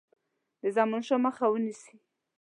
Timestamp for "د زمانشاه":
0.61-1.19